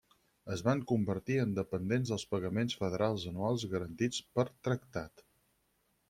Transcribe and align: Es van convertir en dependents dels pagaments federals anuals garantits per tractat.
Es 0.53 0.61
van 0.67 0.79
convertir 0.91 1.35
en 1.41 1.51
dependents 1.59 2.13
dels 2.13 2.25
pagaments 2.31 2.77
federals 2.83 3.25
anuals 3.33 3.65
garantits 3.75 4.23
per 4.39 4.47
tractat. 4.69 5.23